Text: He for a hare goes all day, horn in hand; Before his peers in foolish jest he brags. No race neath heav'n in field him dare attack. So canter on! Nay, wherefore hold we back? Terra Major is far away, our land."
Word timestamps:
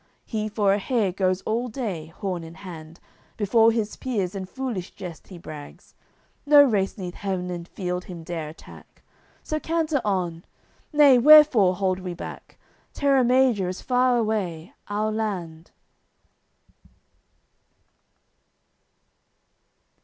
He 0.25 0.49
for 0.49 0.73
a 0.73 0.79
hare 0.79 1.11
goes 1.11 1.41
all 1.41 1.67
day, 1.67 2.07
horn 2.07 2.43
in 2.43 2.55
hand; 2.55 2.99
Before 3.37 3.71
his 3.71 3.95
peers 3.97 4.33
in 4.33 4.45
foolish 4.47 4.89
jest 4.89 5.27
he 5.27 5.37
brags. 5.37 5.93
No 6.43 6.63
race 6.63 6.97
neath 6.97 7.13
heav'n 7.13 7.51
in 7.51 7.65
field 7.65 8.05
him 8.05 8.23
dare 8.23 8.49
attack. 8.49 9.03
So 9.43 9.59
canter 9.59 10.01
on! 10.03 10.43
Nay, 10.91 11.19
wherefore 11.19 11.75
hold 11.75 11.99
we 11.99 12.15
back? 12.15 12.57
Terra 12.95 13.23
Major 13.23 13.69
is 13.69 13.83
far 13.83 14.17
away, 14.17 14.73
our 14.89 15.11
land." 15.11 15.69